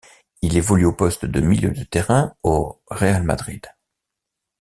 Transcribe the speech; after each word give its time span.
Il 0.41 0.57
évolue 0.57 0.85
au 0.85 0.93
poste 0.93 1.25
de 1.25 1.41
milieu 1.41 1.69
de 1.69 1.83
terrain 1.83 2.33
au 2.41 2.81
Real 2.89 3.21
Madrid. 3.21 3.67